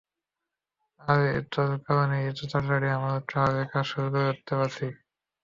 আরে 1.01 1.31
তোর 1.51 1.69
কারনেই 1.85 2.25
তো 2.27 2.43
এত 2.43 2.51
তাড়াতাড়ি 2.51 2.87
আমরা 2.97 3.15
টাওয়ারের 3.29 3.67
কাজ 3.71 3.85
শুরু 3.91 4.07
করতে 4.15 4.53
পারছি। 4.59 4.85